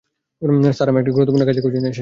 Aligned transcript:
Sir, 0.71 0.87
আমি 0.89 0.99
একটা 0.99 1.13
গুরুত্বপূর্ণ 1.15 1.45
কাজে 1.45 1.61
কোচিনে 1.61 1.79
এসেছি। 1.79 1.89